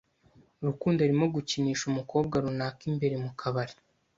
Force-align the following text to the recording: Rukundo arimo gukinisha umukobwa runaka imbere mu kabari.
Rukundo 0.67 0.99
arimo 1.05 1.25
gukinisha 1.35 1.83
umukobwa 1.87 2.35
runaka 2.43 2.81
imbere 2.91 3.15
mu 3.23 3.31
kabari. 3.39 3.73